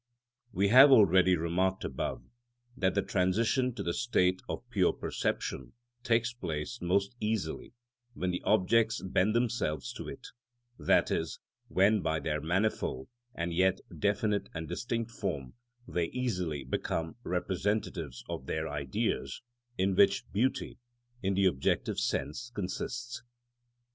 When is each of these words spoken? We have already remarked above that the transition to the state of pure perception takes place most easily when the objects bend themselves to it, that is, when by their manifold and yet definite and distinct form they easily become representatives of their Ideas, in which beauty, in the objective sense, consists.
We 0.51 0.69
have 0.69 0.89
already 0.89 1.35
remarked 1.35 1.83
above 1.85 2.23
that 2.75 2.95
the 2.95 3.03
transition 3.03 3.71
to 3.75 3.83
the 3.83 3.93
state 3.93 4.41
of 4.49 4.67
pure 4.71 4.93
perception 4.93 5.73
takes 6.01 6.33
place 6.33 6.81
most 6.81 7.15
easily 7.19 7.75
when 8.15 8.31
the 8.31 8.41
objects 8.43 8.99
bend 9.03 9.35
themselves 9.35 9.93
to 9.93 10.07
it, 10.07 10.29
that 10.79 11.11
is, 11.11 11.39
when 11.67 12.01
by 12.01 12.19
their 12.19 12.41
manifold 12.41 13.09
and 13.35 13.53
yet 13.53 13.79
definite 13.95 14.49
and 14.55 14.67
distinct 14.67 15.11
form 15.11 15.53
they 15.87 16.05
easily 16.05 16.63
become 16.63 17.15
representatives 17.23 18.23
of 18.27 18.47
their 18.47 18.67
Ideas, 18.67 19.43
in 19.77 19.93
which 19.93 20.23
beauty, 20.31 20.79
in 21.21 21.35
the 21.35 21.45
objective 21.45 21.99
sense, 21.99 22.51
consists. 22.55 23.21